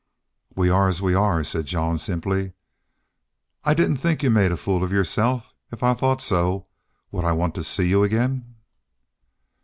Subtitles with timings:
[0.55, 2.53] "We are as we are," said Jean, simply.
[3.63, 5.53] "I didn't think you made a fool of yourself.
[5.71, 6.65] If I thought so,
[7.11, 8.55] would I want to see you again?"